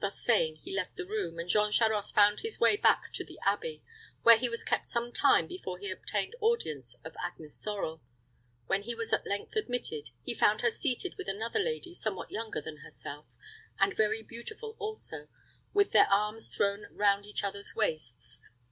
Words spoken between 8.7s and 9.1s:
he